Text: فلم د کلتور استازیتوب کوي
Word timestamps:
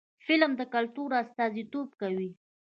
فلم 0.25 0.51
د 0.59 0.61
کلتور 0.73 1.09
استازیتوب 1.23 1.87
کوي 2.01 2.29